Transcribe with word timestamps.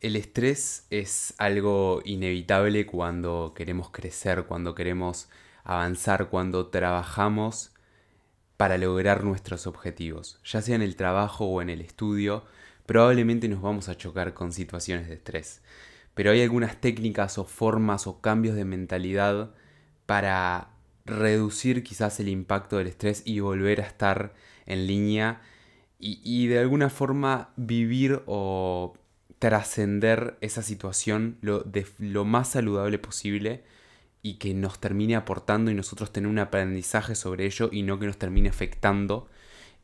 El 0.00 0.14
estrés 0.16 0.86
es 0.90 1.34
algo 1.38 2.02
inevitable 2.04 2.86
cuando 2.86 3.54
queremos 3.56 3.90
crecer, 3.90 4.44
cuando 4.44 4.74
queremos 4.74 5.28
avanzar, 5.64 6.28
cuando 6.28 6.68
trabajamos 6.68 7.72
para 8.56 8.78
lograr 8.78 9.24
nuestros 9.24 9.66
objetivos. 9.66 10.38
Ya 10.44 10.60
sea 10.62 10.76
en 10.76 10.82
el 10.82 10.96
trabajo 10.96 11.46
o 11.46 11.62
en 11.62 11.70
el 11.70 11.80
estudio, 11.80 12.44
probablemente 12.84 13.48
nos 13.48 13.62
vamos 13.62 13.88
a 13.88 13.96
chocar 13.96 14.34
con 14.34 14.52
situaciones 14.52 15.08
de 15.08 15.14
estrés. 15.14 15.62
Pero 16.14 16.30
hay 16.30 16.42
algunas 16.42 16.80
técnicas 16.80 17.38
o 17.38 17.44
formas 17.44 18.06
o 18.06 18.20
cambios 18.20 18.54
de 18.54 18.64
mentalidad 18.64 19.54
para 20.06 20.70
reducir 21.04 21.82
quizás 21.82 22.20
el 22.20 22.28
impacto 22.28 22.78
del 22.78 22.86
estrés 22.86 23.22
y 23.24 23.40
volver 23.40 23.80
a 23.80 23.86
estar 23.86 24.34
en 24.66 24.86
línea 24.86 25.40
y, 25.98 26.46
de 26.46 26.58
alguna 26.58 26.90
forma 26.90 27.50
vivir 27.56 28.22
o 28.26 28.94
trascender 29.46 30.36
esa 30.40 30.60
situación 30.60 31.38
lo, 31.40 31.60
de 31.60 31.86
lo 32.00 32.24
más 32.24 32.48
saludable 32.48 32.98
posible 32.98 33.62
y 34.20 34.38
que 34.38 34.54
nos 34.54 34.80
termine 34.80 35.14
aportando 35.14 35.70
y 35.70 35.74
nosotros 35.74 36.12
tener 36.12 36.28
un 36.28 36.40
aprendizaje 36.40 37.14
sobre 37.14 37.46
ello 37.46 37.68
y 37.70 37.84
no 37.84 38.00
que 38.00 38.06
nos 38.06 38.18
termine 38.18 38.48
afectando 38.48 39.28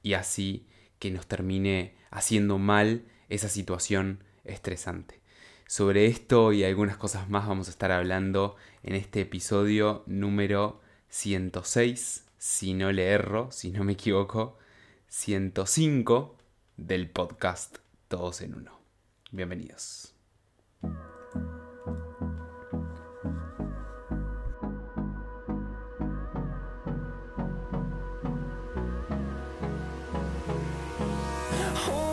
y 0.02 0.14
así 0.14 0.66
que 0.98 1.12
nos 1.12 1.28
termine 1.28 1.94
haciendo 2.10 2.58
mal 2.58 3.04
esa 3.28 3.48
situación 3.48 4.24
estresante. 4.42 5.20
Sobre 5.68 6.06
esto 6.06 6.52
y 6.52 6.64
algunas 6.64 6.96
cosas 6.96 7.30
más 7.30 7.46
vamos 7.46 7.68
a 7.68 7.70
estar 7.70 7.92
hablando 7.92 8.56
en 8.82 8.96
este 8.96 9.20
episodio 9.20 10.02
número 10.06 10.80
106, 11.08 12.24
si 12.36 12.74
no 12.74 12.90
le 12.90 13.10
erro, 13.10 13.52
si 13.52 13.70
no 13.70 13.84
me 13.84 13.92
equivoco, 13.92 14.58
105 15.06 16.36
del 16.76 17.08
podcast 17.08 17.78
Todos 18.08 18.40
en 18.40 18.56
Uno. 18.56 18.81
Bienvenidos. 19.34 20.14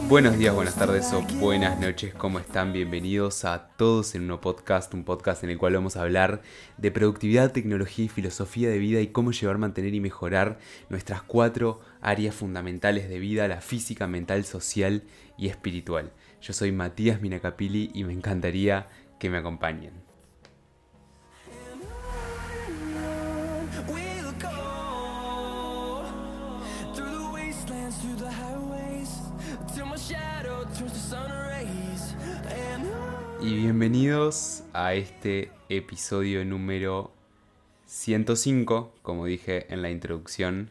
Buenos 0.08 0.38
días, 0.38 0.56
buenas 0.56 0.76
tardes 0.76 1.12
o 1.12 1.22
buenas 1.40 1.78
noches, 1.80 2.16
¿cómo 2.16 2.40
están? 2.40 2.72
Bienvenidos 2.72 3.44
a 3.44 3.68
todos 3.76 4.16
en 4.16 4.32
un 4.32 4.40
podcast, 4.40 4.94
un 4.94 5.04
podcast 5.04 5.44
en 5.44 5.50
el 5.50 5.58
cual 5.58 5.74
vamos 5.74 5.98
a 5.98 6.02
hablar 6.02 6.42
de 6.78 6.90
productividad, 6.90 7.52
tecnología 7.52 8.06
y 8.06 8.10
filosofía 8.10 8.70
de 8.70 8.80
vida 8.80 9.02
y 9.02 9.08
cómo 9.08 9.34
llevar, 9.34 9.58
mantener 9.58 9.94
y 9.94 10.00
mejorar 10.00 10.58
nuestras 10.88 11.22
cuatro 11.22 11.82
áreas 12.00 12.34
fundamentales 12.34 13.10
de 13.10 13.20
vida, 13.20 13.48
la 13.50 13.60
física, 13.60 14.08
mental, 14.08 14.46
social 14.46 15.04
y 15.38 15.50
espiritual. 15.50 16.12
Yo 16.42 16.54
soy 16.54 16.72
Matías 16.72 17.22
Minacapili 17.22 17.92
y 17.94 18.06
me 18.06 18.14
encantaría 18.14 18.88
que 19.20 19.30
me 19.30 19.38
acompañen. 19.38 19.92
Y 33.42 33.54
bienvenidos 33.56 34.64
a 34.74 34.94
este 34.94 35.52
episodio 35.68 36.46
número 36.46 37.12
105, 37.86 38.94
como 39.02 39.26
dije 39.26 39.74
en 39.74 39.82
la 39.82 39.90
introducción 39.90 40.70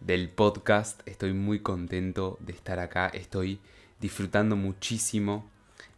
del 0.00 0.30
podcast. 0.30 1.06
Estoy 1.06 1.34
muy 1.34 1.60
contento 1.60 2.38
de 2.40 2.52
estar 2.52 2.78
acá, 2.78 3.08
estoy 3.08 3.60
disfrutando 4.02 4.56
muchísimo 4.56 5.48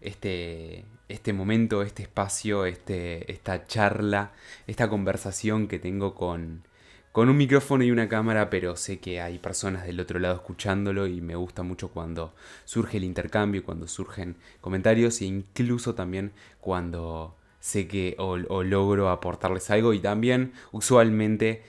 este, 0.00 0.84
este 1.08 1.32
momento, 1.32 1.82
este 1.82 2.04
espacio, 2.04 2.66
este, 2.66 3.32
esta 3.32 3.66
charla, 3.66 4.32
esta 4.68 4.88
conversación 4.88 5.66
que 5.66 5.80
tengo 5.80 6.14
con, 6.14 6.62
con 7.10 7.28
un 7.28 7.36
micrófono 7.36 7.82
y 7.82 7.90
una 7.90 8.08
cámara, 8.08 8.50
pero 8.50 8.76
sé 8.76 9.00
que 9.00 9.20
hay 9.20 9.38
personas 9.38 9.84
del 9.86 9.98
otro 9.98 10.18
lado 10.18 10.36
escuchándolo 10.36 11.06
y 11.06 11.20
me 11.20 11.34
gusta 11.34 11.62
mucho 11.62 11.88
cuando 11.88 12.34
surge 12.64 12.98
el 12.98 13.04
intercambio, 13.04 13.64
cuando 13.64 13.88
surgen 13.88 14.36
comentarios 14.60 15.20
e 15.22 15.24
incluso 15.24 15.94
también 15.94 16.32
cuando 16.60 17.34
sé 17.58 17.88
que 17.88 18.14
o, 18.18 18.36
logro 18.36 19.08
aportarles 19.08 19.70
algo 19.70 19.94
y 19.94 20.00
también 20.00 20.52
usualmente 20.72 21.62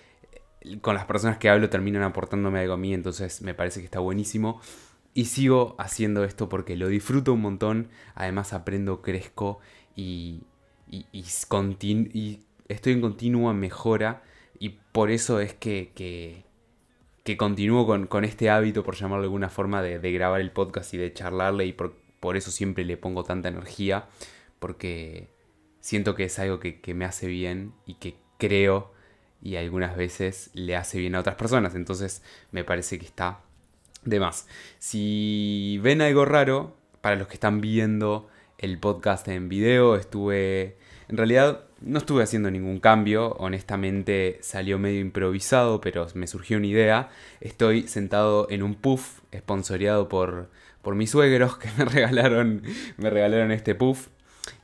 eh, 0.62 0.80
con 0.82 0.96
las 0.96 1.06
personas 1.06 1.38
que 1.38 1.48
hablo 1.48 1.70
terminan 1.70 2.04
aportándome 2.04 2.60
algo 2.60 2.74
a 2.74 2.78
mí, 2.78 2.94
entonces 2.94 3.42
me 3.42 3.54
parece 3.54 3.80
que 3.80 3.86
está 3.86 4.00
buenísimo. 4.00 4.60
Y 5.18 5.26
sigo 5.26 5.76
haciendo 5.80 6.26
esto 6.26 6.50
porque 6.50 6.76
lo 6.76 6.90
disfruto 6.90 7.32
un 7.32 7.40
montón, 7.40 7.88
además 8.16 8.52
aprendo, 8.52 9.02
crezco 9.02 9.60
y, 9.96 10.42
estoy 12.68 12.94
en 12.94 13.02
continua 13.02 13.54
mejora. 13.54 14.24
Y 14.60 14.78
por 14.92 15.12
eso 15.12 15.40
es 15.40 15.54
que, 15.54 15.94
que, 17.24 17.38
continúo 17.38 17.88
con, 17.88 18.26
este 18.26 18.50
hábito, 18.50 18.84
por 18.84 18.96
llamarlo 18.96 19.22
de 19.22 19.28
alguna 19.28 19.48
forma, 19.48 19.82
de, 19.82 20.12
grabar 20.12 20.42
el 20.42 20.52
podcast 20.52 20.94
y 20.94 20.98
de 20.98 21.14
charlarle 21.14 21.66
y 21.66 21.72
por, 21.72 22.36
eso 22.36 22.52
siempre 22.52 22.84
le 22.84 22.98
pongo 22.98 23.24
tanta 23.24 23.48
energía, 23.48 24.10
porque 24.60 25.30
siento 25.80 26.14
que 26.16 26.26
es 26.26 26.38
algo 26.40 26.60
que, 26.60 26.94
me 26.94 27.06
hace 27.06 27.28
bien 27.28 27.74
y 27.86 27.94
que 27.96 28.18
creo 28.38 28.92
y 29.42 29.56
algunas 29.56 29.96
veces 29.96 30.50
le 30.54 30.76
hace 30.76 31.00
bien 31.00 31.16
a 31.16 31.22
otras 31.22 31.38
personas, 31.38 31.74
entonces 31.74 32.22
me 32.52 32.66
parece 32.66 33.00
que 33.00 33.06
está 33.06 33.45
de 34.06 34.20
más. 34.20 34.48
Si 34.80 35.80
ven 35.84 36.02
algo 36.02 36.26
raro, 36.26 36.76
para 37.02 37.16
los 37.16 37.28
que 37.28 37.36
están 37.36 37.62
viendo 37.62 38.28
el 38.58 38.80
podcast 38.80 39.28
en 39.28 39.50
video, 39.50 39.96
estuve 39.96 40.78
en 41.08 41.18
realidad 41.18 41.66
no 41.82 42.00
estuve 42.00 42.24
haciendo 42.24 42.50
ningún 42.50 42.80
cambio, 42.80 43.34
honestamente 43.34 44.40
salió 44.42 44.80
medio 44.80 45.02
improvisado, 45.02 45.82
pero 45.82 46.08
me 46.16 46.28
surgió 46.28 46.58
una 46.58 46.68
idea. 46.68 47.10
Estoy 47.42 47.88
sentado 47.88 48.48
en 48.50 48.64
un 48.64 48.76
puff, 48.76 49.20
esponsoreado 49.32 50.10
por, 50.10 50.50
por 50.82 50.96
mis 50.96 51.12
suegros 51.12 51.58
que 51.58 51.70
me 51.78 51.86
regalaron, 51.86 52.64
me 52.98 53.10
regalaron 53.10 53.52
este 53.52 53.76
puff. 53.76 54.08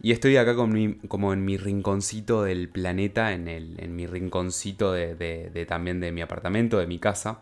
Y 0.02 0.12
estoy 0.12 0.38
acá 0.38 0.56
como 0.56 1.34
en 1.34 1.46
mi 1.46 1.58
rinconcito 1.58 2.44
del 2.44 2.70
planeta, 2.70 3.34
en, 3.34 3.48
el, 3.48 3.80
en 3.80 3.96
mi 3.96 4.06
rinconcito 4.06 4.92
de, 4.92 5.66
también 5.68 6.00
de 6.00 6.12
mi 6.12 6.22
apartamento, 6.22 6.78
de 6.78 6.88
mi 6.88 7.00
casa. 7.00 7.42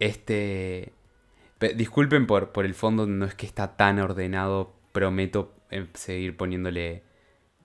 Este. 0.00 0.92
Disculpen 1.76 2.26
por, 2.26 2.50
por 2.50 2.64
el 2.64 2.74
fondo, 2.74 3.06
no 3.06 3.26
es 3.26 3.34
que 3.34 3.46
está 3.46 3.76
tan 3.76 4.00
ordenado. 4.00 4.72
Prometo 4.92 5.54
eh, 5.70 5.86
seguir 5.94 6.36
poniéndole 6.36 7.04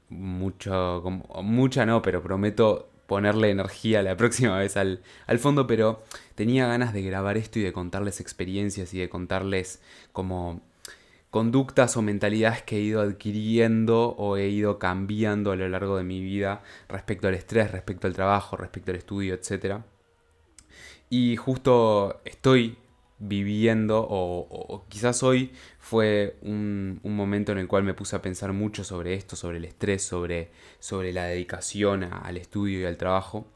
mucho, 0.10 1.02
mucha 1.42 1.86
no, 1.86 2.02
pero 2.02 2.22
prometo 2.22 2.90
ponerle 3.08 3.50
energía 3.50 4.04
la 4.04 4.18
próxima 4.18 4.58
vez 4.58 4.78
al, 4.78 5.02
al, 5.28 5.40
fondo, 5.40 5.68
pero 5.68 6.04
tenía 6.36 6.68
ganas 6.68 6.94
de 6.94 7.02
grabar 7.02 7.38
esto 7.38 7.60
y 7.60 7.64
de 7.64 7.74
contarles 7.74 8.20
experiencias 8.20 8.94
y 8.94 9.00
de 9.00 9.10
contarles 9.10 9.82
como 10.12 10.62
conductas 11.30 11.98
o 11.98 12.02
mentalidades 12.02 12.64
que 12.64 12.78
he 12.78 12.82
ido 12.82 13.02
adquiriendo 13.02 14.16
o 14.18 14.38
he 14.38 14.48
ido 14.48 14.80
cambiando 14.80 15.52
a 15.52 15.56
lo 15.56 15.68
largo 15.68 15.98
de 15.98 16.04
mi 16.04 16.22
vida 16.22 16.64
respecto 16.88 17.28
al 17.28 17.34
estrés, 17.34 17.72
respecto 17.72 18.08
al 18.08 18.14
trabajo, 18.14 18.56
respecto 18.56 18.92
al 18.92 18.98
estudio, 18.98 19.34
etc. 19.34 19.82
Y 21.10 21.36
justo 21.36 22.22
estoy 22.26 22.78
viviendo, 23.20 24.06
o, 24.10 24.86
quizás 24.90 25.24
hoy 25.24 25.52
fue 25.80 26.38
un, 26.42 27.00
momento 27.04 27.52
en 27.52 27.60
el 27.60 27.68
cual 27.68 27.84
me 27.84 27.94
puse 27.94 28.16
a 28.16 28.22
pensar 28.22 28.54
mucho 28.54 28.84
sobre 28.84 29.14
esto, 29.14 29.36
sobre 29.36 29.58
el 29.58 29.66
estrés, 29.66 30.04
sobre, 30.04 30.52
sobre 30.80 31.14
la 31.14 31.26
dedicación 31.26 32.04
al 32.04 32.38
estudio 32.38 32.82
y 32.82 32.86
al 32.86 32.98
trabajo. 32.98 33.48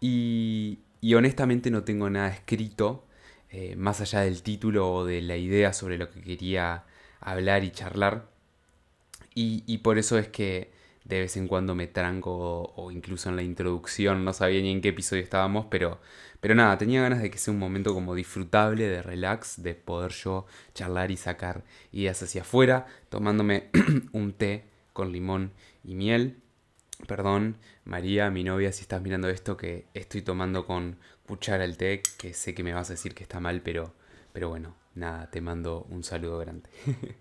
Y, 0.00 0.78
honestamente 1.14 1.70
no 1.70 1.84
tengo 1.84 2.08
nada 2.10 2.28
escrito, 2.28 3.04
eh, 3.50 3.74
más 3.76 4.00
allá 4.00 4.20
del 4.20 4.42
título 4.42 4.92
o 4.92 5.04
de 5.04 5.22
la 5.22 5.36
idea 5.36 5.72
sobre 5.72 5.98
lo 5.98 6.10
que 6.10 6.20
quería 6.22 6.84
hablar 7.20 7.64
y 7.64 7.70
charlar. 7.72 8.28
y 9.34 9.78
por 9.78 9.98
eso 9.98 10.18
es 10.18 10.28
que 10.28 10.70
de 11.10 11.18
vez 11.18 11.36
en 11.36 11.48
cuando 11.48 11.74
me 11.74 11.88
tranco 11.88 12.72
o, 12.76 12.92
incluso 12.92 13.28
en 13.28 13.36
la 13.36 13.42
introducción, 13.42 14.24
no 14.24 14.32
sabía 14.32 14.62
ni 14.62 14.70
en 14.70 14.80
qué 14.80 14.90
episodio 14.90 15.24
estábamos, 15.24 15.66
pero, 15.68 16.00
pero 16.40 16.54
nada, 16.54 16.78
tenía 16.78 17.02
ganas 17.02 17.20
de 17.20 17.32
que 17.32 17.38
sea 17.38 17.52
un 17.52 17.58
momento 17.58 17.92
como 17.94 18.14
disfrutable, 18.14 18.86
de 18.86 19.02
relax, 19.02 19.60
de 19.60 19.74
poder 19.74 20.12
yo 20.12 20.46
charlar 20.72 21.10
y 21.10 21.16
sacar 21.16 21.64
ideas 21.90 22.22
hacia 22.22 22.42
afuera, 22.42 22.86
tomándome 23.08 23.70
un 24.12 24.32
té 24.32 24.66
con 24.92 25.10
limón 25.10 25.52
y 25.82 25.96
miel. 25.96 26.38
Perdón, 27.08 27.56
María, 27.84 28.30
mi 28.30 28.44
novia, 28.44 28.70
si 28.70 28.82
estás 28.82 29.02
mirando 29.02 29.28
esto, 29.28 29.56
que 29.56 29.86
estoy 29.94 30.22
tomando 30.22 30.64
con 30.64 30.96
cuchara 31.26 31.64
el 31.64 31.76
té, 31.76 32.02
que 32.18 32.34
sé 32.34 32.54
que 32.54 32.62
me 32.62 32.72
vas 32.72 32.88
a 32.90 32.92
decir 32.92 33.16
que 33.16 33.24
está 33.24 33.40
mal, 33.40 33.62
pero, 33.62 33.92
pero 34.32 34.48
bueno, 34.48 34.76
nada, 34.94 35.28
te 35.28 35.40
mando 35.40 35.88
un 35.90 36.04
saludo 36.04 36.38
grande. 36.38 36.70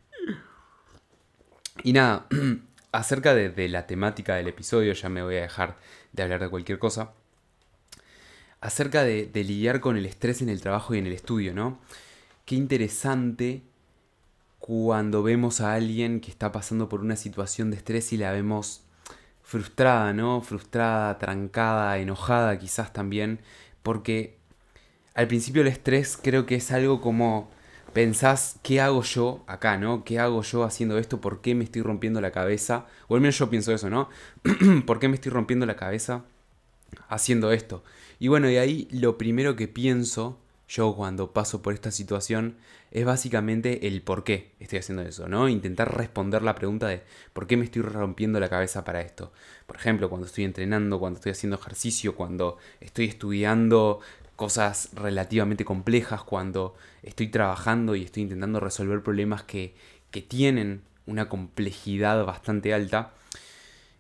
y 1.84 1.94
nada, 1.94 2.28
acerca 2.92 3.36
de, 3.36 3.70
la 3.70 3.88
temática 3.88 4.36
del 4.36 4.48
episodio, 4.48 4.94
ya 4.94 5.10
me 5.10 5.24
voy 5.24 5.38
a 5.38 5.42
dejar 5.42 5.78
de 6.14 6.24
hablar 6.24 6.42
de 6.42 6.50
cualquier 6.50 6.80
cosa. 6.80 7.14
Acerca 8.62 9.04
de, 9.04 9.30
lidiar 9.34 9.80
con 9.80 9.98
el 9.98 10.06
estrés 10.06 10.42
en 10.42 10.50
el 10.50 10.62
trabajo 10.62 10.96
y 10.96 10.98
en 10.98 11.08
el 11.08 11.14
estudio, 11.14 11.54
¿no? 11.54 11.80
Qué 12.46 12.56
interesante 12.56 13.62
cuando 14.60 15.24
vemos 15.24 15.62
a 15.62 15.74
alguien 15.74 16.20
que 16.20 16.32
está 16.32 16.52
pasando 16.52 16.90
por 16.90 17.02
una 17.02 17.16
situación 17.16 17.72
de 17.72 17.78
estrés 17.78 18.12
y 18.12 18.18
la 18.18 18.32
vemos 18.32 18.84
frustrada, 19.44 20.14
¿no? 20.14 20.42
Frustrada, 20.42 21.18
trancada, 21.18 21.98
enojada 22.00 22.60
quizás 22.60 22.92
también, 22.92 23.40
porque 23.84 24.38
al 25.14 25.28
principio 25.28 25.62
el 25.62 25.68
estrés 25.68 26.20
creo 26.22 26.46
que 26.46 26.56
es 26.56 26.72
algo 26.72 27.02
como 27.02 27.50
pensás, 27.94 28.60
¿qué 28.64 28.82
hago 28.82 29.02
yo 29.04 29.44
acá, 29.48 29.78
no? 29.78 30.04
¿Qué 30.04 30.20
hago 30.20 30.42
yo 30.42 30.64
haciendo 30.64 30.98
esto? 30.98 31.22
¿Por 31.22 31.42
qué 31.42 31.56
me 31.56 31.64
estoy 31.64 31.82
rompiendo 31.82 32.22
la 32.22 32.32
cabeza? 32.32 32.86
O 33.08 33.16
al 33.16 33.22
menos 33.22 33.38
yo 33.38 33.50
pienso 33.50 33.74
eso, 33.74 33.90
¿no? 33.90 34.10
¿Por 34.86 35.00
qué 35.00 35.08
me 35.08 35.16
estoy 35.16 35.32
rompiendo 35.32 35.66
la 35.66 35.76
cabeza 35.76 36.26
haciendo 37.08 37.52
esto? 37.52 37.84
Y 38.20 38.28
bueno, 38.28 38.48
de 38.48 38.60
ahí 38.60 38.88
lo 38.92 39.18
primero 39.18 39.56
que 39.56 39.68
pienso 39.68 40.40
yo 40.68 40.96
cuando 40.96 41.34
paso 41.34 41.64
por 41.64 41.74
esta 41.74 41.90
situación 41.90 42.58
es 42.92 43.04
básicamente 43.04 43.88
el 43.88 44.04
por 44.04 44.24
qué 44.24 44.52
estoy 44.60 44.80
haciendo 44.80 45.02
eso, 45.02 45.28
¿no? 45.28 45.50
Intentar 45.50 45.98
responder 45.98 46.44
la 46.44 46.56
pregunta 46.56 46.88
de 46.88 47.02
por 47.34 47.48
qué 47.48 47.58
me 47.58 47.66
estoy 47.66 47.82
rompiendo 47.82 48.40
la 48.40 48.50
cabeza 48.50 48.84
para 48.84 49.02
esto. 49.02 49.32
Por 49.66 49.78
ejemplo, 49.78 50.10
cuando 50.10 50.28
estoy 50.28 50.44
entrenando, 50.44 51.00
cuando 51.00 51.18
estoy 51.18 51.32
haciendo 51.32 51.58
ejercicio, 51.58 52.16
cuando 52.16 52.58
estoy 52.80 53.06
estudiando 53.06 54.00
cosas 54.40 54.92
relativamente 54.94 55.66
complejas, 55.66 56.24
cuando 56.24 56.74
estoy 57.04 57.28
trabajando 57.28 57.98
y 57.98 58.06
estoy 58.06 58.24
intentando 58.24 58.62
resolver 58.62 59.04
problemas 59.04 59.44
que, 59.44 59.76
que 60.12 60.22
tienen 60.22 60.82
una 61.06 61.28
complejidad 61.28 62.26
bastante 62.26 62.74
alta 62.74 63.12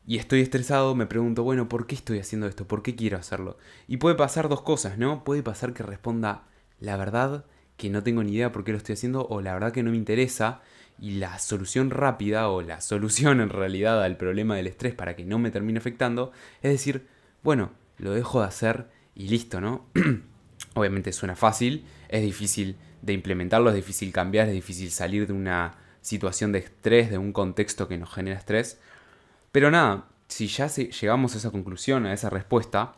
y 0.08 0.18
estoy 0.18 0.40
estresado, 0.40 0.96
me 0.96 1.08
pregunto, 1.08 1.44
bueno, 1.44 1.68
¿por 1.68 1.88
qué 1.88 1.96
estoy 1.96 2.20
haciendo 2.20 2.48
esto? 2.48 2.66
¿Por 2.66 2.84
qué 2.84 2.96
quiero 2.96 3.18
hacerlo? 3.18 3.58
Y 3.90 3.98
puede 3.98 4.16
pasar 4.16 4.48
dos 4.48 4.62
cosas, 4.62 4.98
¿no? 4.98 5.26
Puede 5.26 5.44
pasar 5.44 5.74
que 5.74 5.84
responda 5.84 6.44
la 6.80 6.96
verdad 6.96 7.44
que 7.76 7.90
no 7.90 8.02
tengo 8.02 8.24
ni 8.24 8.32
idea 8.32 8.54
por 8.54 8.64
qué 8.64 8.72
lo 8.72 8.78
estoy 8.78 8.94
haciendo 8.94 9.28
o 9.28 9.42
la 9.42 9.52
verdad 9.52 9.74
que 9.74 9.84
no 9.84 9.92
me 9.92 9.98
interesa 9.98 10.62
y 11.00 11.16
la 11.16 11.38
solución 11.38 11.90
rápida 11.90 12.48
o 12.48 12.62
la 12.62 12.80
solución 12.80 13.42
en 13.42 13.50
realidad 13.50 14.02
al 14.02 14.16
problema 14.16 14.56
del 14.56 14.68
estrés 14.68 14.96
para 14.96 15.18
que 15.18 15.26
no 15.26 15.38
me 15.38 15.52
termine 15.52 15.80
afectando 15.80 16.32
es 16.62 16.72
decir, 16.72 17.08
bueno, 17.44 17.72
lo 17.98 18.14
dejo 18.14 18.40
de 18.40 18.48
hacer 18.48 18.88
y 19.16 19.28
listo, 19.28 19.60
¿no? 19.60 19.86
Obviamente 20.76 21.12
suena 21.12 21.36
fácil, 21.36 21.86
es 22.10 22.22
difícil 22.22 22.76
de 23.02 23.14
implementarlo, 23.14 23.70
es 23.70 23.76
difícil 23.76 24.12
cambiar, 24.12 24.48
es 24.48 24.54
difícil 24.54 24.92
salir 24.92 25.28
de 25.28 25.34
una 25.34 25.76
situación 26.02 26.52
de 26.52 26.60
estrés, 26.60 27.10
de 27.10 27.18
un 27.18 27.34
contexto 27.34 27.88
que 27.88 27.98
nos 27.98 28.14
genera 28.14 28.38
estrés. 28.38 28.80
Pero 29.52 29.72
nada, 29.72 30.08
si 30.28 30.48
ya 30.48 30.68
llegamos 30.68 31.36
a 31.36 31.38
esa 31.40 31.52
conclusión, 31.52 32.06
a 32.06 32.14
esa 32.14 32.30
respuesta, 32.30 32.94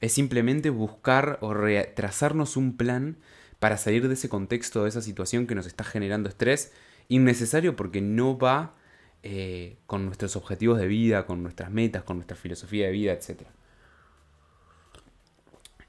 es 0.00 0.12
simplemente 0.12 0.70
buscar 0.70 1.38
o 1.40 1.54
trazarnos 1.94 2.56
un 2.56 2.76
plan 2.76 3.16
para 3.58 3.78
salir 3.78 4.06
de 4.06 4.14
ese 4.14 4.28
contexto, 4.28 4.82
de 4.82 4.90
esa 4.90 5.02
situación 5.02 5.46
que 5.46 5.54
nos 5.54 5.66
está 5.66 5.84
generando 5.84 6.28
estrés, 6.28 6.72
innecesario 7.08 7.76
porque 7.76 8.00
no 8.00 8.38
va 8.38 8.74
eh, 9.22 9.78
con 9.86 10.04
nuestros 10.04 10.36
objetivos 10.36 10.78
de 10.78 10.86
vida, 10.86 11.26
con 11.26 11.42
nuestras 11.42 11.70
metas, 11.70 12.04
con 12.04 12.18
nuestra 12.18 12.36
filosofía 12.36 12.86
de 12.86 12.92
vida, 12.92 13.12
etc. 13.12 13.42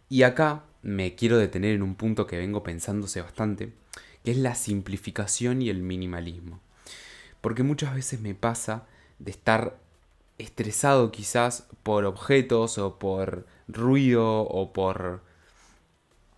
Y 0.09 0.23
acá 0.23 0.63
me 0.81 1.15
quiero 1.15 1.37
detener 1.37 1.75
en 1.75 1.83
un 1.83 1.95
punto 1.95 2.27
que 2.27 2.37
vengo 2.37 2.63
pensándose 2.63 3.21
bastante, 3.21 3.73
que 4.23 4.31
es 4.31 4.37
la 4.37 4.55
simplificación 4.55 5.61
y 5.61 5.69
el 5.69 5.81
minimalismo. 5.81 6.61
Porque 7.41 7.63
muchas 7.63 7.93
veces 7.93 8.21
me 8.21 8.35
pasa 8.35 8.85
de 9.19 9.31
estar 9.31 9.77
estresado 10.37 11.11
quizás 11.11 11.67
por 11.83 12.05
objetos 12.05 12.77
o 12.77 12.99
por 12.99 13.45
ruido 13.67 14.41
o 14.41 14.71
por... 14.73 15.21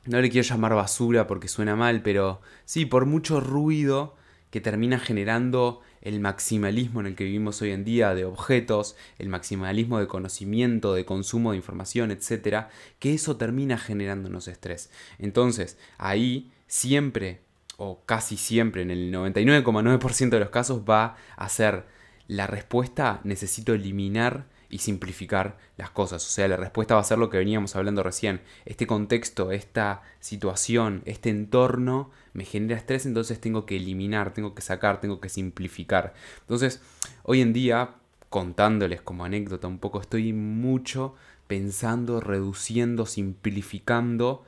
No 0.06 0.22
le 0.22 0.30
quiero 0.30 0.48
llamar 0.48 0.74
basura 0.74 1.28
porque 1.28 1.48
suena 1.48 1.76
mal, 1.76 2.02
pero 2.02 2.42
sí, 2.66 2.86
por 2.86 3.06
mucho 3.06 3.40
ruido 3.40 4.16
que 4.52 4.62
termina 4.62 5.00
generando 5.00 5.82
el 6.02 6.20
maximalismo 6.20 7.02
en 7.02 7.08
el 7.08 7.16
que 7.16 7.26
vivimos 7.26 7.62
hoy 7.62 7.72
en 7.72 7.84
día 7.84 8.14
de 8.16 8.26
objetos, 8.26 8.96
el 9.18 9.30
maximalismo 9.30 10.00
de 10.00 10.08
conocimiento, 10.08 10.94
de 10.94 11.06
consumo 11.06 11.52
de 11.52 11.58
información, 11.58 12.12
etcétera, 12.12 12.70
que 13.00 13.14
eso 13.14 13.38
termina 13.38 13.78
generándonos 13.78 14.48
estrés. 14.48 14.90
Entonces, 15.18 15.78
ahí 15.98 16.52
siempre 16.68 17.42
o 17.78 18.02
casi 18.06 18.38
siempre 18.38 18.82
en 18.82 18.92
el 18.92 19.12
99,9% 19.14 20.30
de 20.30 20.40
los 20.40 20.50
casos 20.50 20.84
va 20.88 21.16
a 21.38 21.50
ser 21.50 21.86
la 22.28 22.46
respuesta 22.46 23.22
necesito 23.24 23.74
eliminar 23.74 24.46
y 24.70 24.80
simplificar 24.80 25.58
las 25.78 25.90
cosas. 25.90 26.26
O 26.26 26.30
sea, 26.30 26.48
la 26.48 26.58
respuesta 26.58 26.96
va 26.96 27.02
a 27.02 27.06
ser 27.06 27.18
lo 27.18 27.30
que 27.30 27.38
veníamos 27.38 27.76
hablando 27.76 28.04
recién. 28.04 28.42
Este 28.66 28.86
contexto, 28.86 29.52
esta 29.52 30.02
situación, 30.20 31.02
este 31.06 31.30
entorno 31.30 32.12
me 32.34 32.46
genera 32.46 32.78
estrés, 32.78 33.06
entonces 33.06 33.42
tengo 33.42 33.66
que 33.66 33.78
eliminar, 33.78 34.34
tengo 34.34 34.54
que 34.54 34.62
sacar, 34.62 35.02
tengo 35.02 35.20
que 35.20 35.30
simplificar. 35.30 36.14
Entonces, 36.42 36.82
hoy 37.24 37.42
en 37.42 37.54
día, 37.54 37.96
contándoles 38.30 39.02
como 39.02 39.26
anécdota 39.26 39.68
un 39.68 39.80
poco, 39.80 40.00
estoy 40.02 40.34
mucho 40.34 41.16
pensando, 41.48 42.22
reduciendo, 42.22 43.08
simplificando 43.08 44.46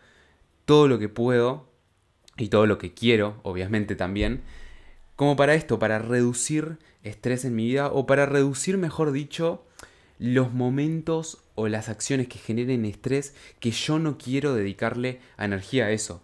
todo 0.66 0.88
lo 0.88 1.00
que 1.00 1.10
puedo 1.10 1.68
y 2.38 2.50
todo 2.50 2.68
lo 2.68 2.78
que 2.78 2.94
quiero, 2.94 3.40
obviamente 3.42 3.96
también, 3.96 4.42
como 5.16 5.36
para 5.36 5.56
esto, 5.56 5.80
para 5.80 6.00
reducir 6.00 6.78
estrés 7.04 7.44
en 7.46 7.56
mi 7.56 7.66
vida 7.66 7.88
o 7.88 8.06
para 8.06 8.26
reducir, 8.26 8.78
mejor 8.78 9.12
dicho, 9.12 9.64
los 10.22 10.54
momentos 10.54 11.40
o 11.56 11.68
las 11.68 11.90
acciones 11.90 12.28
que 12.28 12.38
generen 12.38 12.86
estrés 12.86 13.34
que 13.60 13.72
yo 13.72 13.98
no 13.98 14.20
quiero 14.20 14.54
dedicarle 14.54 15.20
a 15.36 15.46
energía 15.46 15.86
a 15.86 15.92
eso. 15.92 16.22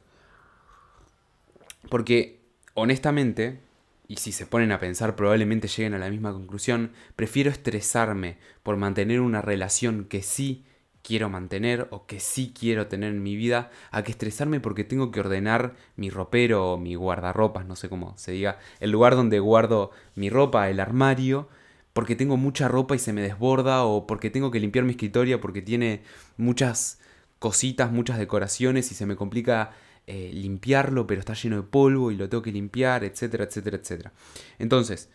Porque, 1.90 2.40
honestamente, 2.76 3.60
y 4.08 4.18
si 4.18 4.32
se 4.32 4.46
ponen 4.46 4.72
a 4.72 4.80
pensar 4.80 5.16
probablemente 5.16 5.68
lleguen 5.68 5.96
a 5.96 5.98
la 5.98 6.12
misma 6.12 6.32
conclusión, 6.32 6.92
prefiero 7.16 7.50
estresarme 7.50 8.38
por 8.62 8.78
mantener 8.78 9.20
una 9.20 9.42
relación 9.42 10.06
que 10.06 10.22
sí 10.22 10.64
quiero 11.02 11.30
mantener 11.30 11.88
o 11.90 12.06
que 12.06 12.20
sí 12.20 12.54
quiero 12.58 12.86
tener 12.86 13.10
en 13.10 13.24
mi 13.24 13.36
vida, 13.36 13.72
a 13.90 14.04
que 14.04 14.12
estresarme 14.12 14.60
porque 14.60 14.84
tengo 14.84 15.10
que 15.10 15.22
ordenar 15.22 15.76
mi 15.96 16.12
ropero 16.12 16.74
o 16.74 16.78
mi 16.78 16.94
guardarropas, 16.94 17.66
no 17.66 17.76
sé 17.76 17.90
cómo 17.90 18.16
se 18.16 18.34
diga, 18.34 18.60
el 18.80 18.92
lugar 18.92 19.16
donde 19.16 19.40
guardo 19.40 19.90
mi 20.14 20.30
ropa, 20.30 20.70
el 20.70 20.80
armario, 20.80 21.50
porque 21.98 22.16
tengo 22.16 22.38
mucha 22.38 22.68
ropa 22.68 22.96
y 22.96 23.00
se 23.00 23.12
me 23.12 23.24
desborda 23.24 23.84
o 23.84 24.06
porque 24.06 24.30
tengo 24.30 24.52
que 24.52 24.60
limpiar 24.60 24.86
mi 24.86 24.92
escritorio 24.92 25.42
porque 25.42 25.64
tiene 25.64 26.04
muchas 26.38 27.00
cositas, 27.40 27.92
muchas 27.92 28.20
decoraciones 28.20 28.92
y 28.92 28.94
se 28.94 29.08
me 29.08 29.16
complica 29.16 29.72
eh, 30.06 30.30
limpiarlo, 30.32 31.08
pero 31.08 31.20
está 31.20 31.34
lleno 31.34 31.56
de 31.56 31.64
polvo 31.64 32.12
y 32.12 32.16
lo 32.16 32.30
tengo 32.30 32.44
que 32.44 32.52
limpiar, 32.52 33.04
etcétera, 33.04 33.46
etcétera, 33.46 33.78
etcétera. 33.78 34.14
Entonces, 34.60 35.10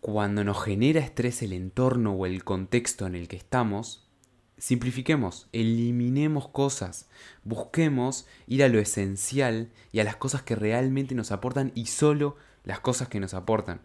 cuando 0.00 0.44
nos 0.44 0.62
genera 0.62 1.00
estrés 1.00 1.42
el 1.42 1.52
entorno 1.52 2.12
o 2.12 2.26
el 2.26 2.44
contexto 2.44 3.04
en 3.04 3.16
el 3.16 3.26
que 3.26 3.34
estamos, 3.34 4.08
simplifiquemos, 4.56 5.48
eliminemos 5.50 6.46
cosas, 6.46 7.08
busquemos 7.42 8.28
ir 8.46 8.62
a 8.62 8.68
lo 8.68 8.78
esencial 8.78 9.72
y 9.90 9.98
a 9.98 10.04
las 10.04 10.14
cosas 10.14 10.42
que 10.42 10.54
realmente 10.54 11.16
nos 11.16 11.32
aportan 11.32 11.72
y 11.74 11.86
solo 11.86 12.36
las 12.62 12.78
cosas 12.78 13.08
que 13.08 13.18
nos 13.18 13.34
aportan. 13.34 13.80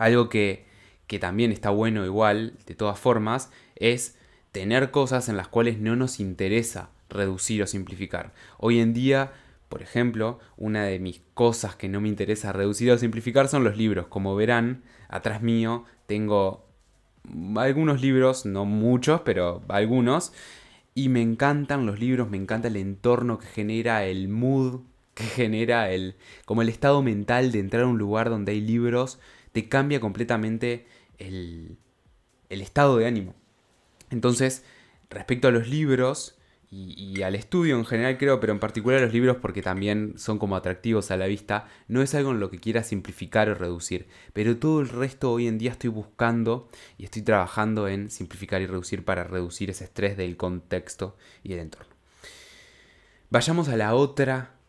Algo 0.00 0.30
que, 0.30 0.64
también 1.20 1.52
está 1.52 1.68
bueno 1.68 2.06
igual, 2.06 2.54
de 2.64 2.74
todas 2.74 2.98
formas, 2.98 3.50
es 3.76 4.16
tener 4.50 4.90
cosas 4.90 5.28
en 5.28 5.36
las 5.36 5.46
cuales 5.46 5.78
no 5.78 5.94
nos 5.94 6.20
interesa 6.20 6.88
reducir 7.10 7.62
o 7.62 7.66
simplificar. 7.66 8.32
Hoy 8.56 8.80
en 8.80 8.94
día, 8.94 9.30
por 9.68 9.82
ejemplo, 9.82 10.38
una 10.56 10.84
de 10.84 11.00
mis 11.00 11.20
cosas 11.34 11.76
que 11.76 11.90
no 11.90 12.00
me 12.00 12.08
interesa 12.08 12.50
reducir 12.50 12.90
o 12.90 12.96
simplificar 12.96 13.48
son 13.48 13.62
los 13.62 13.76
libros. 13.76 14.06
Como 14.06 14.34
verán, 14.34 14.84
atrás 15.10 15.42
mío 15.42 15.84
tengo 16.06 16.64
algunos 17.56 18.00
libros, 18.00 18.46
no 18.46 18.64
muchos, 18.64 19.20
pero 19.20 19.62
algunos. 19.68 20.32
Y 20.94 21.10
me 21.10 21.20
encantan 21.20 21.84
los 21.84 22.00
libros, 22.00 22.30
me 22.30 22.38
encanta 22.38 22.68
el 22.68 22.76
entorno 22.76 23.38
que 23.38 23.48
genera, 23.48 24.06
el 24.06 24.30
mood 24.30 24.80
que 25.12 25.24
genera, 25.24 25.90
el, 25.90 26.16
como 26.46 26.62
el 26.62 26.70
estado 26.70 27.02
mental 27.02 27.52
de 27.52 27.58
entrar 27.58 27.82
a 27.82 27.86
un 27.86 27.98
lugar 27.98 28.30
donde 28.30 28.52
hay 28.52 28.62
libros 28.62 29.18
te 29.52 29.68
cambia 29.68 30.00
completamente 30.00 30.86
el, 31.18 31.78
estado 32.48 32.96
de 32.96 33.06
ánimo. 33.06 33.34
Entonces, 34.10 34.64
respecto 35.08 35.48
a 35.48 35.50
los 35.50 35.68
libros 35.68 36.36
y, 36.72 37.22
al 37.22 37.34
estudio 37.34 37.76
en 37.76 37.84
general 37.84 38.16
creo, 38.16 38.38
pero 38.38 38.52
en 38.52 38.60
particular 38.60 39.00
a 39.00 39.04
los 39.04 39.12
libros 39.12 39.38
porque 39.38 39.60
también 39.60 40.14
son 40.16 40.38
como 40.38 40.54
atractivos 40.54 41.10
a 41.10 41.16
la 41.16 41.26
vista, 41.26 41.68
no 41.88 42.00
es 42.00 42.14
algo 42.14 42.30
en 42.30 42.38
lo 42.38 42.50
que 42.50 42.60
quiera 42.60 42.84
simplificar 42.84 43.48
o 43.48 43.54
reducir, 43.54 44.06
pero 44.32 44.56
todo 44.56 44.80
el 44.80 44.88
resto 44.88 45.32
hoy 45.32 45.48
en 45.48 45.58
día 45.58 45.72
estoy 45.72 45.90
buscando 45.90 46.68
y 46.96 47.04
estoy 47.04 47.22
trabajando 47.22 47.88
en 47.88 48.08
simplificar 48.08 48.62
y 48.62 48.66
reducir 48.66 49.04
para 49.04 49.24
reducir 49.24 49.70
ese 49.70 49.84
estrés 49.84 50.16
del 50.16 50.36
contexto 50.36 51.16
y 51.42 51.54
el 51.54 51.58
entorno. 51.58 51.92
Vayamos 53.30 53.68
a 53.68 53.76
la 53.76 53.94
otra 53.94 54.59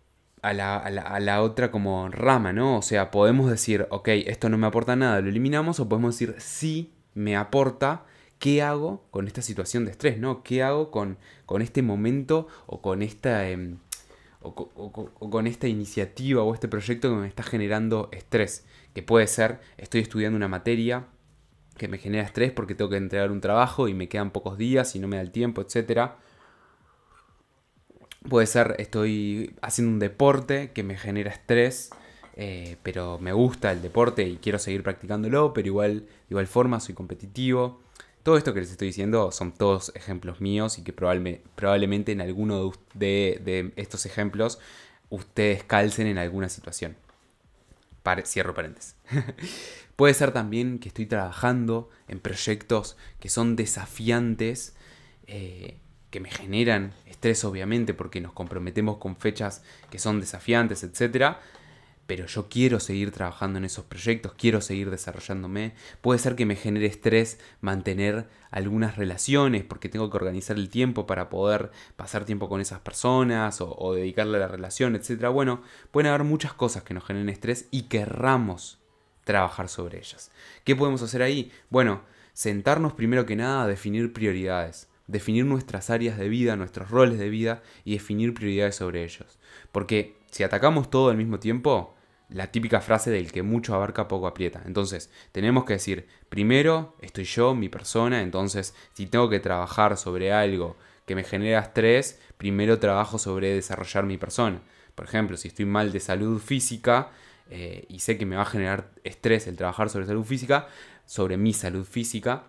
a 0.41 0.53
la, 0.53 1.41
otra 1.41 1.71
como 1.71 2.09
rama, 2.09 2.53
¿no? 2.53 2.77
O 2.77 2.81
sea, 2.81 3.11
podemos 3.11 3.49
decir, 3.49 3.87
ok, 3.89 4.07
esto 4.09 4.49
no 4.49 4.57
me 4.57 4.67
aporta 4.67 4.95
nada, 4.95 5.21
lo 5.21 5.29
eliminamos, 5.29 5.79
o 5.79 5.87
podemos 5.87 6.15
decir, 6.17 6.35
sí, 6.39 6.93
me 7.13 7.35
aporta, 7.35 8.05
¿qué 8.39 8.61
hago 8.61 9.05
con 9.11 9.27
esta 9.27 9.41
situación 9.41 9.85
de 9.85 9.91
estrés, 9.91 10.17
¿no? 10.17 10.43
¿Qué 10.43 10.63
hago 10.63 10.89
con, 10.91 11.17
con 11.45 11.61
este 11.61 11.81
momento 11.81 12.47
o 12.65 12.81
con 12.81 13.01
esta... 13.01 13.47
Em, 13.49 13.77
o, 14.43 15.29
con 15.29 15.45
esta 15.45 15.67
iniciativa 15.67 16.41
o 16.41 16.53
este 16.55 16.67
proyecto 16.67 17.09
que 17.09 17.15
me 17.15 17.27
está 17.27 17.43
generando 17.43 18.09
estrés. 18.11 18.65
Que 18.93 19.03
puede 19.03 19.27
ser, 19.27 19.59
estoy 19.77 20.01
estudiando 20.01 20.35
una 20.35 20.47
materia 20.47 21.05
que 21.77 21.87
me 21.87 21.97
genera 21.97 22.23
estrés 22.23 22.51
porque 22.51 22.75
tengo 22.75 22.89
que 22.89 22.97
entregar 22.97 23.31
un 23.31 23.41
trabajo 23.41 23.87
y 23.87 23.93
me 23.93 24.09
quedan 24.09 24.31
pocos 24.31 24.57
días 24.57 24.95
y 24.95 24.99
no 24.99 25.07
me 25.07 25.17
da 25.17 25.21
el 25.21 25.31
tiempo, 25.31 25.61
etc. 25.61 26.11
Puede 28.27 28.45
ser, 28.45 28.75
estoy 28.77 29.55
haciendo 29.61 29.93
un 29.93 29.99
deporte 29.99 30.71
que 30.71 30.83
me 30.83 30.97
genera 30.97 31.31
estrés, 31.31 31.89
eh, 32.35 32.77
pero 32.83 33.17
me 33.19 33.33
gusta 33.33 33.71
el 33.71 33.81
deporte 33.81 34.23
y 34.23 34.37
quiero 34.37 34.59
seguir 34.59 34.83
practicándolo, 34.83 35.53
pero 35.53 35.67
igual, 35.67 36.01
de 36.01 36.07
igual 36.29 36.47
forma 36.47 36.79
soy 36.79 36.93
competitivo. 36.93 37.81
Todo 38.23 38.37
esto 38.37 38.53
que 38.53 38.59
les 38.59 38.69
estoy 38.69 38.87
diciendo 38.87 39.31
son 39.31 39.51
todos 39.51 39.91
ejemplos 39.95 40.41
míos 40.41 40.77
y 40.77 40.83
que 40.83 40.93
probablemente 40.93 42.11
en 42.11 42.21
alguno 42.21 42.71
de, 42.93 43.73
estos 43.75 44.05
ejemplos 44.05 44.59
ustedes 45.09 45.63
calcen 45.63 46.05
en 46.05 46.19
alguna 46.19 46.47
situación. 46.47 46.95
cierro 48.25 48.53
paréntesis. 48.53 48.95
Puede 49.95 50.13
ser 50.13 50.31
también 50.31 50.77
que 50.77 50.89
estoy 50.89 51.07
trabajando 51.07 51.89
en 52.07 52.19
proyectos 52.19 52.95
que 53.19 53.29
son 53.29 53.55
desafiantes, 53.55 54.75
eh, 55.25 55.79
que 56.11 56.19
me 56.19 56.29
generan 56.29 56.93
estrés 57.07 57.43
obviamente 57.43 57.95
porque 57.95 58.21
nos 58.21 58.33
comprometemos 58.33 58.97
con 58.97 59.15
fechas 59.15 59.63
que 59.89 59.97
son 59.97 60.19
desafiantes, 60.19 60.83
etc 60.83 61.37
pero 62.11 62.25
yo 62.25 62.49
quiero 62.49 62.81
seguir 62.81 63.11
trabajando 63.11 63.57
en 63.57 63.63
esos 63.63 63.85
proyectos, 63.85 64.33
quiero 64.37 64.59
seguir 64.59 64.91
desarrollándome. 64.91 65.73
Puede 66.01 66.19
ser 66.19 66.35
que 66.35 66.45
me 66.45 66.57
genere 66.57 66.87
estrés 66.87 67.39
mantener 67.61 68.27
algunas 68.49 68.97
relaciones 68.97 69.63
porque 69.63 69.87
tengo 69.87 70.09
que 70.09 70.17
organizar 70.17 70.57
el 70.57 70.67
tiempo 70.67 71.07
para 71.07 71.29
poder 71.29 71.71
pasar 71.95 72.25
tiempo 72.25 72.49
con 72.49 72.59
esas 72.59 72.81
personas 72.81 73.61
o, 73.61 73.93
dedicarle 73.93 74.35
a 74.35 74.41
la 74.41 74.49
relación, 74.49 74.97
etc. 74.97 75.27
Bueno, 75.27 75.61
pueden 75.91 76.09
haber 76.09 76.25
muchas 76.25 76.51
cosas 76.51 76.83
que 76.83 76.93
nos 76.93 77.05
generen 77.05 77.29
estrés 77.29 77.69
y 77.71 77.83
querramos 77.83 78.79
trabajar 79.23 79.69
sobre 79.69 79.99
ellas. 79.99 80.31
¿Qué 80.65 80.75
podemos 80.75 81.01
hacer 81.03 81.21
ahí? 81.21 81.49
Bueno, 81.69 82.01
sentarnos 82.33 82.91
primero 82.91 83.25
que 83.25 83.37
nada 83.37 83.63
a 83.63 83.67
definir 83.67 84.11
prioridades 84.11 84.89
definir 85.11 85.45
nuestras 85.45 85.89
áreas 85.89 86.17
de 86.17 86.29
vida, 86.29 86.55
nuestros 86.55 86.89
roles 86.89 87.19
de 87.19 87.29
vida 87.29 87.61
y 87.83 87.93
definir 87.93 88.33
prioridades 88.33 88.75
sobre 88.75 89.03
ellos. 89.03 89.39
Porque 89.71 90.15
si 90.31 90.43
atacamos 90.43 90.89
todo 90.89 91.09
al 91.09 91.17
mismo 91.17 91.39
tiempo, 91.39 91.95
la 92.29 92.47
típica 92.47 92.79
frase 92.79 93.11
del 93.11 93.31
que 93.31 93.43
mucho 93.43 93.75
abarca 93.75 94.07
poco 94.07 94.25
aprieta. 94.25 94.61
Entonces, 94.65 95.11
tenemos 95.31 95.65
que 95.65 95.73
decir, 95.73 96.07
primero 96.29 96.95
estoy 97.01 97.25
yo, 97.25 97.53
mi 97.53 97.67
persona, 97.67 98.21
entonces 98.21 98.73
si 98.93 99.05
tengo 99.05 99.29
que 99.29 99.41
trabajar 99.41 99.97
sobre 99.97 100.31
algo 100.31 100.77
que 101.05 101.15
me 101.15 101.23
genera 101.23 101.59
estrés, 101.59 102.19
primero 102.37 102.79
trabajo 102.79 103.17
sobre 103.17 103.53
desarrollar 103.53 104.05
mi 104.05 104.17
persona. 104.17 104.61
Por 104.95 105.05
ejemplo, 105.05 105.35
si 105.35 105.49
estoy 105.49 105.65
mal 105.65 105.91
de 105.91 105.99
salud 105.99 106.39
física 106.39 107.09
eh, 107.49 107.85
y 107.89 107.99
sé 107.99 108.17
que 108.17 108.25
me 108.25 108.37
va 108.37 108.43
a 108.43 108.45
generar 108.45 108.91
estrés 109.03 109.47
el 109.47 109.57
trabajar 109.57 109.89
sobre 109.89 110.05
salud 110.05 110.23
física, 110.23 110.67
sobre 111.05 111.35
mi 111.35 111.53
salud 111.53 111.85
física, 111.85 112.45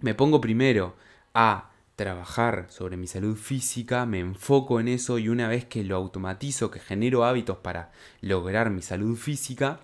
me 0.00 0.14
pongo 0.14 0.40
primero 0.40 0.96
a 1.32 1.71
trabajar 1.96 2.66
sobre 2.70 2.96
mi 2.96 3.06
salud 3.06 3.36
física, 3.36 4.06
me 4.06 4.20
enfoco 4.20 4.80
en 4.80 4.88
eso 4.88 5.18
y 5.18 5.28
una 5.28 5.48
vez 5.48 5.64
que 5.64 5.84
lo 5.84 5.96
automatizo, 5.96 6.70
que 6.70 6.80
genero 6.80 7.24
hábitos 7.24 7.58
para 7.58 7.92
lograr 8.20 8.70
mi 8.70 8.82
salud 8.82 9.16
física, 9.16 9.80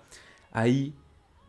ahí 0.51 0.93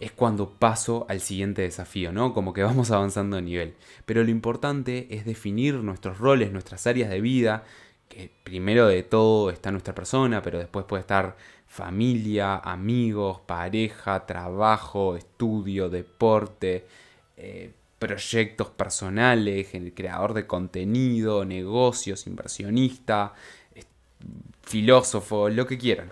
es 0.00 0.12
cuando 0.12 0.50
paso 0.59 1.07
al 1.09 1.21
siguiente 1.21 1.62
desafío, 1.62 2.12
¿no? 2.12 2.33
Como 2.33 2.52
que 2.52 2.62
vamos 2.62 2.90
avanzando 2.90 3.37
de 3.37 3.43
nivel. 3.43 3.75
Pero 4.07 4.25
lo 4.25 4.31
importante 4.31 5.07
es 5.11 5.25
definir 5.25 5.75
nuestros 5.76 6.19
roles, 6.19 6.52
nuestras 6.52 6.87
áreas 6.87 7.11
de 7.11 7.21
vida, 7.21 7.64
que 8.09 8.31
primero 8.43 8.87
de 8.88 9.02
todo 9.02 9.50
está 9.50 9.71
nuestra 9.71 9.95
persona, 9.95 10.43
pero 10.43 10.59
después 10.59 10.85
puede 10.87 11.02
estar 11.02 11.37
familia, 11.67 12.57
amigos, 12.57 13.40
pareja, 13.47 14.26
trabajo, 14.26 15.17
estudio, 15.17 15.88
deporte, 15.88 16.87
eh, 17.37 17.73
proyectos 18.00 18.71
personales, 18.71 19.69
creador 19.95 20.33
de 20.35 20.47
contenido, 20.47 21.45
negocios, 21.45 22.26
inversionista, 22.26 23.35
filósofo, 24.62 25.50
lo 25.50 25.66
que 25.66 25.78
quieran. 25.78 26.11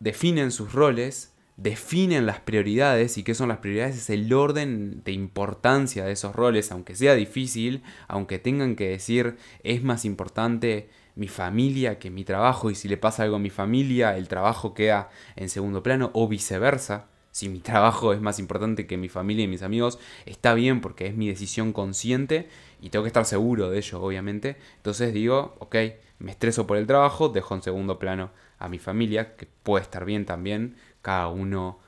Definen 0.00 0.52
sus 0.52 0.74
roles, 0.74 1.32
definen 1.56 2.26
las 2.26 2.40
prioridades 2.40 3.16
y 3.16 3.24
qué 3.24 3.34
son 3.34 3.48
las 3.48 3.58
prioridades 3.58 3.96
es 3.96 4.10
el 4.10 4.30
orden 4.34 5.02
de 5.02 5.12
importancia 5.12 6.04
de 6.04 6.12
esos 6.12 6.36
roles, 6.36 6.70
aunque 6.70 6.94
sea 6.94 7.14
difícil, 7.14 7.82
aunque 8.06 8.38
tengan 8.38 8.76
que 8.76 8.90
decir 8.90 9.38
es 9.64 9.82
más 9.82 10.04
importante 10.04 10.90
mi 11.14 11.28
familia 11.28 11.98
que 11.98 12.10
mi 12.10 12.24
trabajo 12.24 12.70
y 12.70 12.74
si 12.74 12.86
le 12.86 12.98
pasa 12.98 13.22
algo 13.22 13.36
a 13.36 13.38
mi 13.38 13.48
familia 13.48 14.18
el 14.18 14.28
trabajo 14.28 14.74
queda 14.74 15.08
en 15.36 15.48
segundo 15.48 15.82
plano 15.82 16.10
o 16.12 16.28
viceversa 16.28 17.06
si 17.36 17.50
mi 17.50 17.60
trabajo 17.60 18.14
es 18.14 18.20
más 18.22 18.38
importante 18.38 18.86
que 18.86 18.96
mi 18.96 19.10
familia 19.10 19.44
y 19.44 19.46
mis 19.46 19.60
amigos, 19.60 19.98
está 20.24 20.54
bien 20.54 20.80
porque 20.80 21.06
es 21.06 21.14
mi 21.14 21.28
decisión 21.28 21.74
consciente 21.74 22.48
y 22.80 22.88
tengo 22.88 23.02
que 23.02 23.08
estar 23.08 23.26
seguro 23.26 23.68
de 23.68 23.76
ello, 23.76 24.00
obviamente. 24.00 24.56
Entonces 24.78 25.12
digo, 25.12 25.54
ok, 25.58 25.76
me 26.18 26.30
estreso 26.30 26.66
por 26.66 26.78
el 26.78 26.86
trabajo, 26.86 27.28
dejo 27.28 27.54
en 27.54 27.60
segundo 27.60 27.98
plano 27.98 28.30
a 28.58 28.70
mi 28.70 28.78
familia, 28.78 29.36
que 29.36 29.46
puede 29.62 29.82
estar 29.82 30.06
bien 30.06 30.24
también. 30.24 30.76
Cada 31.02 31.28
uno, 31.28 31.78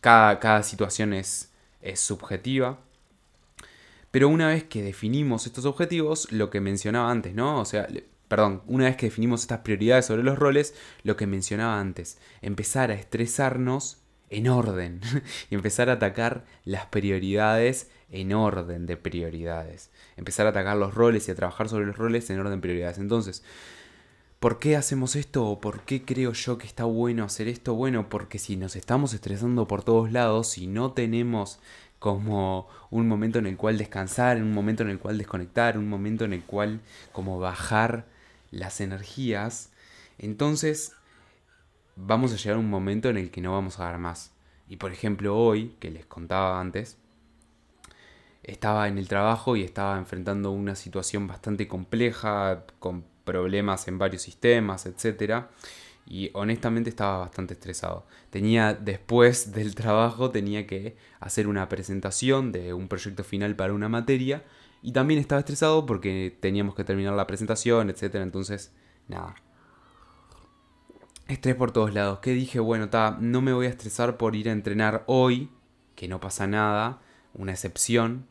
cada, 0.00 0.40
cada 0.40 0.62
situación 0.62 1.12
es, 1.12 1.52
es 1.82 2.00
subjetiva. 2.00 2.78
Pero 4.10 4.30
una 4.30 4.48
vez 4.48 4.64
que 4.64 4.82
definimos 4.82 5.44
estos 5.44 5.66
objetivos, 5.66 6.32
lo 6.32 6.48
que 6.48 6.62
mencionaba 6.62 7.10
antes, 7.10 7.34
¿no? 7.34 7.60
O 7.60 7.66
sea, 7.66 7.86
perdón, 8.28 8.62
una 8.66 8.86
vez 8.86 8.96
que 8.96 9.06
definimos 9.06 9.42
estas 9.42 9.58
prioridades 9.58 10.06
sobre 10.06 10.22
los 10.22 10.38
roles, 10.38 10.74
lo 11.02 11.18
que 11.18 11.26
mencionaba 11.26 11.78
antes, 11.78 12.16
empezar 12.40 12.90
a 12.90 12.94
estresarnos 12.94 13.99
en 14.30 14.48
orden 14.48 15.00
y 15.50 15.54
empezar 15.54 15.90
a 15.90 15.94
atacar 15.94 16.44
las 16.64 16.86
prioridades 16.86 17.90
en 18.10 18.32
orden 18.32 18.86
de 18.86 18.96
prioridades. 18.96 19.90
Empezar 20.16 20.46
a 20.46 20.50
atacar 20.50 20.76
los 20.76 20.94
roles 20.94 21.28
y 21.28 21.30
a 21.30 21.34
trabajar 21.34 21.68
sobre 21.68 21.86
los 21.86 21.96
roles 21.96 22.30
en 22.30 22.38
orden 22.38 22.54
de 22.54 22.62
prioridades. 22.62 22.98
Entonces, 22.98 23.42
¿por 24.38 24.58
qué 24.58 24.76
hacemos 24.76 25.16
esto 25.16 25.46
o 25.46 25.60
por 25.60 25.82
qué 25.82 26.04
creo 26.04 26.32
yo 26.32 26.58
que 26.58 26.66
está 26.66 26.84
bueno 26.84 27.24
hacer 27.24 27.48
esto? 27.48 27.74
Bueno, 27.74 28.08
porque 28.08 28.38
si 28.38 28.56
nos 28.56 28.76
estamos 28.76 29.14
estresando 29.14 29.66
por 29.66 29.84
todos 29.84 30.10
lados, 30.10 30.48
si 30.48 30.66
no 30.66 30.92
tenemos 30.92 31.60
como 31.98 32.66
un 32.90 33.06
momento 33.06 33.38
en 33.38 33.46
el 33.46 33.56
cual 33.56 33.76
descansar, 33.76 34.38
un 34.38 34.52
momento 34.52 34.82
en 34.82 34.88
el 34.88 34.98
cual 34.98 35.18
desconectar, 35.18 35.76
un 35.76 35.88
momento 35.88 36.24
en 36.24 36.32
el 36.32 36.42
cual 36.42 36.80
como 37.12 37.38
bajar 37.38 38.06
las 38.50 38.80
energías, 38.80 39.70
entonces 40.18 40.92
vamos 42.06 42.32
a 42.32 42.36
llegar 42.36 42.56
a 42.56 42.60
un 42.60 42.70
momento 42.70 43.08
en 43.08 43.16
el 43.16 43.30
que 43.30 43.40
no 43.40 43.52
vamos 43.52 43.78
a 43.78 43.84
dar 43.84 43.98
más. 43.98 44.32
Y 44.68 44.76
por 44.76 44.92
ejemplo 44.92 45.36
hoy, 45.36 45.74
que 45.80 45.90
les 45.90 46.06
contaba 46.06 46.60
antes, 46.60 46.98
estaba 48.42 48.88
en 48.88 48.98
el 48.98 49.08
trabajo 49.08 49.56
y 49.56 49.62
estaba 49.62 49.98
enfrentando 49.98 50.50
una 50.50 50.74
situación 50.74 51.26
bastante 51.26 51.68
compleja, 51.68 52.64
con 52.78 53.04
problemas 53.24 53.86
en 53.88 53.98
varios 53.98 54.22
sistemas, 54.22 54.86
etc. 54.86 55.44
Y 56.06 56.30
honestamente 56.34 56.90
estaba 56.90 57.18
bastante 57.18 57.54
estresado. 57.54 58.06
Tenía, 58.30 58.74
después 58.74 59.52
del 59.54 59.74
trabajo, 59.74 60.30
tenía 60.30 60.66
que 60.66 60.96
hacer 61.20 61.46
una 61.46 61.68
presentación 61.68 62.52
de 62.52 62.72
un 62.72 62.88
proyecto 62.88 63.24
final 63.24 63.56
para 63.56 63.74
una 63.74 63.88
materia. 63.88 64.44
Y 64.82 64.92
también 64.92 65.20
estaba 65.20 65.40
estresado 65.40 65.84
porque 65.84 66.36
teníamos 66.40 66.74
que 66.74 66.84
terminar 66.84 67.14
la 67.14 67.26
presentación, 67.26 67.90
etc. 67.90 68.16
Entonces, 68.16 68.72
nada, 69.08 69.34
Estrés 71.30 71.54
por 71.54 71.70
todos 71.70 71.94
lados. 71.94 72.18
¿Qué 72.18 72.32
dije? 72.32 72.58
Bueno, 72.58 72.90
ta, 72.90 73.16
no 73.20 73.40
me 73.40 73.52
voy 73.52 73.66
a 73.66 73.70
estresar 73.70 74.16
por 74.16 74.34
ir 74.34 74.48
a 74.48 74.52
entrenar 74.52 75.04
hoy, 75.06 75.48
que 75.94 76.08
no 76.08 76.18
pasa 76.18 76.48
nada, 76.48 77.00
una 77.34 77.52
excepción. 77.52 78.26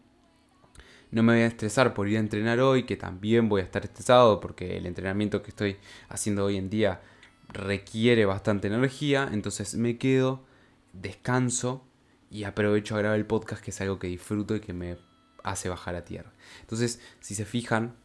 No 1.10 1.24
me 1.24 1.34
voy 1.34 1.44
a 1.44 1.48
estresar 1.48 1.94
por 1.94 2.10
ir 2.10 2.18
a 2.18 2.20
entrenar 2.20 2.60
hoy, 2.60 2.84
que 2.84 2.98
también 2.98 3.48
voy 3.48 3.62
a 3.62 3.64
estar 3.64 3.86
estresado 3.86 4.42
porque 4.42 4.76
el 4.76 4.86
entrenamiento 4.86 5.42
que 5.42 5.50
estoy 5.50 5.78
haciendo 6.10 6.44
hoy 6.44 6.58
en 6.58 6.70
día 6.70 7.02
requiere 7.48 8.26
bastante 8.26 8.68
energía. 8.68 9.30
Entonces 9.32 9.76
me 9.76 9.98
quedo, 9.98 10.44
descanso 10.92 11.88
y 12.30 12.44
aprovecho 12.44 12.96
a 12.96 13.00
grabar 13.00 13.18
el 13.18 13.26
podcast, 13.26 13.64
que 13.64 13.72
es 13.72 13.80
algo 13.80 13.98
que 13.98 14.08
disfruto 14.08 14.58
y 14.58 14.60
que 14.60 14.74
me 14.74 14.98
hace 15.44 15.70
bajar 15.70 15.96
a 15.96 16.04
tierra. 16.04 16.34
Entonces, 16.62 17.00
si 17.22 17.34
se 17.34 17.46
fijan, 17.46 17.96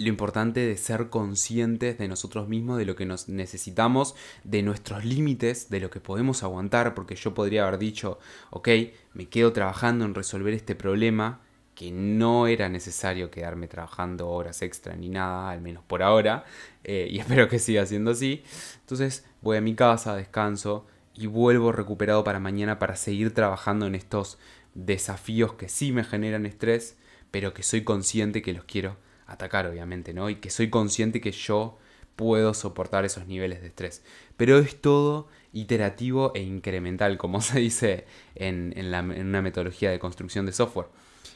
lo 0.00 0.08
importante 0.08 0.60
de 0.60 0.78
ser 0.78 1.10
conscientes 1.10 1.98
de 1.98 2.08
nosotros 2.08 2.48
mismos, 2.48 2.78
de 2.78 2.86
lo 2.86 2.96
que 2.96 3.04
nos 3.04 3.28
necesitamos, 3.28 4.14
de 4.44 4.62
nuestros 4.62 5.04
límites, 5.04 5.68
de 5.68 5.78
lo 5.78 5.90
que 5.90 6.00
podemos 6.00 6.42
aguantar, 6.42 6.94
porque 6.94 7.16
yo 7.16 7.34
podría 7.34 7.66
haber 7.66 7.78
dicho, 7.78 8.18
ok, 8.48 8.68
me 9.12 9.28
quedo 9.28 9.52
trabajando 9.52 10.06
en 10.06 10.14
resolver 10.14 10.54
este 10.54 10.74
problema, 10.74 11.42
que 11.74 11.92
no 11.92 12.46
era 12.46 12.70
necesario 12.70 13.30
quedarme 13.30 13.68
trabajando 13.68 14.30
horas 14.30 14.62
extra 14.62 14.96
ni 14.96 15.10
nada, 15.10 15.50
al 15.50 15.60
menos 15.60 15.84
por 15.84 16.02
ahora, 16.02 16.44
eh, 16.82 17.06
y 17.10 17.18
espero 17.20 17.48
que 17.48 17.58
siga 17.58 17.84
siendo 17.84 18.12
así. 18.12 18.42
Entonces 18.80 19.26
voy 19.42 19.58
a 19.58 19.60
mi 19.60 19.74
casa, 19.74 20.16
descanso 20.16 20.86
y 21.14 21.26
vuelvo 21.26 21.72
recuperado 21.72 22.24
para 22.24 22.40
mañana 22.40 22.78
para 22.78 22.96
seguir 22.96 23.34
trabajando 23.34 23.86
en 23.86 23.94
estos 23.94 24.38
desafíos 24.72 25.52
que 25.54 25.68
sí 25.68 25.92
me 25.92 26.04
generan 26.04 26.46
estrés, 26.46 26.96
pero 27.30 27.52
que 27.52 27.62
soy 27.62 27.84
consciente 27.84 28.40
que 28.40 28.54
los 28.54 28.64
quiero 28.64 28.96
atacar, 29.32 29.66
obviamente, 29.66 30.12
¿no? 30.12 30.30
Y 30.30 30.36
que 30.36 30.50
soy 30.50 30.70
consciente 30.70 31.20
que 31.20 31.32
yo 31.32 31.78
puedo 32.16 32.52
soportar 32.54 33.04
esos 33.04 33.26
niveles 33.26 33.60
de 33.60 33.68
estrés. 33.68 34.02
Pero 34.36 34.58
es 34.58 34.80
todo 34.80 35.28
iterativo 35.52 36.32
e 36.34 36.42
incremental, 36.42 37.16
como 37.18 37.40
se 37.40 37.60
dice 37.60 38.04
en, 38.34 38.72
en 38.76 39.26
una 39.26 39.42
metodología 39.42 39.90
de 39.90 39.98
construcción 39.98 40.46
de 40.46 40.52
software. 40.52 40.88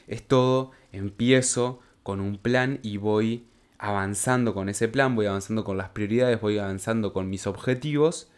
Es 0.07 0.27
todo, 0.27 0.71
empiezo 0.91 1.79
con 2.03 2.21
un 2.21 2.37
plan 2.37 2.79
y 2.83 2.97
voy 2.97 3.47
avanzando 3.79 4.53
con 4.53 4.69
ese 4.69 4.87
plan, 4.87 5.15
voy 5.15 5.25
avanzando 5.25 5.63
con 5.63 5.77
las 5.77 5.89
prioridades, 5.89 6.39
voy 6.39 6.59
avanzando 6.59 7.13
con 7.13 7.29
mis 7.29 7.47
objetivos 7.47 8.29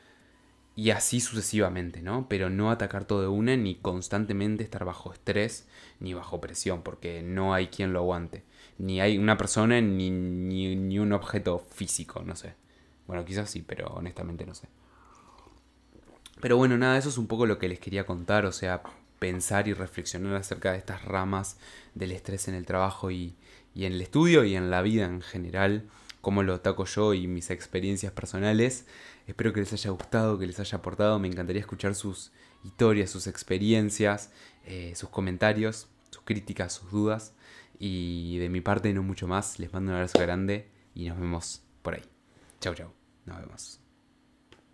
y 0.77 0.91
así 0.91 1.19
sucesivamente, 1.19 2.01
¿no? 2.01 2.27
Pero 2.29 2.49
no 2.49 2.69
atacar 2.69 3.05
todo 3.05 3.21
de 3.21 3.27
una 3.27 3.57
ni 3.57 3.75
constantemente 3.75 4.63
estar 4.63 4.85
bajo 4.85 5.11
estrés 5.11 5.67
ni 5.99 6.13
bajo 6.13 6.39
presión, 6.39 6.83
porque 6.83 7.23
no 7.23 7.53
hay 7.53 7.67
quien 7.67 7.93
lo 7.93 7.99
aguante. 7.99 8.43
Ni 8.77 9.01
hay 9.01 9.17
una 9.17 9.38
persona 9.38 9.81
ni, 9.81 10.10
ni, 10.10 11.00
un 11.00 11.13
objeto 11.13 11.65
físico, 11.72 12.22
no 12.24 12.36
sé. 12.36 12.53
Bueno, 13.07 13.25
quizás 13.25 13.50
sí, 13.50 13.63
pero 13.65 13.88
honestamente 13.88 14.46
no 14.46 14.53
sé. 14.53 14.67
Pero 16.39 16.57
bueno, 16.57 16.77
nada, 16.77 16.98
eso 16.98 17.10
es 17.10 17.17
un 17.17 17.27
poco 17.27 17.46
lo 17.46 17.57
que 17.57 17.67
les 17.67 17.79
quería 17.79 18.05
contar, 18.05 18.46
o 18.46 18.51
sea, 18.51 18.84
pensar 19.17 19.67
y 19.67 19.74
reflexionar 19.74 20.36
acerca 20.36 20.72
de 20.72 20.77
estas 20.77 21.03
ramas 21.05 21.57
del 21.96 22.12
estrés 22.12 22.48
en 22.48 22.53
el 22.53 22.65
trabajo 22.65 23.10
y, 23.10 23.36
y 23.74 23.86
en 23.86 23.93
el 23.93 24.01
estudio 24.01 24.43
y 24.43 24.55
en 24.55 24.69
la 24.69 24.81
vida 24.84 25.05
en 25.05 25.22
general, 25.22 25.84
cómo 26.22 26.43
lo 26.43 26.53
ataco 26.53 26.86
yo 26.86 27.13
y 27.13 27.27
mis 27.27 27.50
experiencias 27.50 28.12
personales. 28.12 28.86
Espero 29.27 29.53
que 29.53 29.60
les 29.60 29.74
haya 29.74 29.91
gustado, 29.91 30.38
que 30.38 30.48
les 30.48 30.60
haya 30.60 30.77
aportado. 30.77 31.19
Me 31.19 31.27
encantaría 31.27 31.62
escuchar 31.62 31.96
sus 31.96 32.31
historias, 32.63 33.10
sus 33.10 33.27
experiencias, 33.27 34.31
eh, 34.65 34.93
sus 34.96 35.10
comentarios, 35.10 35.88
sus 36.12 36.24
críticas, 36.24 36.74
sus 36.74 36.91
dudas. 36.91 37.34
Y 37.79 38.38
de 38.39 38.50
mi 38.50 38.62
parte 38.62 38.93
no 38.93 39.03
mucho 39.03 39.27
más. 39.27 39.60
Les 39.60 39.72
mando 39.72 39.91
un 39.91 39.96
abrazo 39.96 40.19
grande 40.19 40.69
y 40.93 41.07
nos 41.10 41.19
vemos 41.19 41.63
por 41.81 41.96
ahí. 41.96 42.03
Chau, 42.60 42.74
chau. 42.74 42.91
Nos 43.25 43.39
vemos. 43.39 43.87